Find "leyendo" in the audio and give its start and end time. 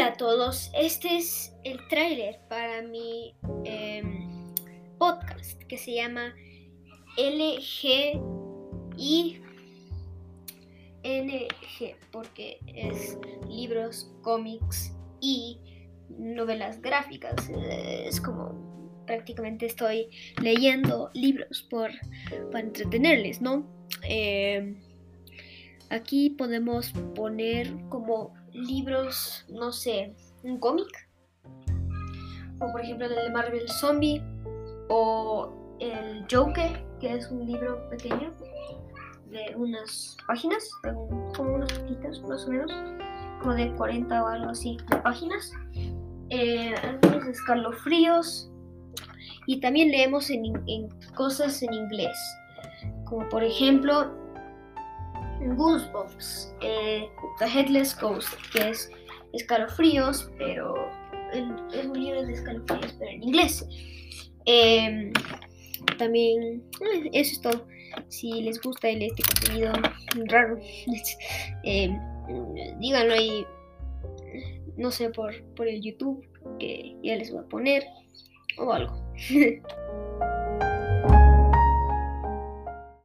20.40-21.10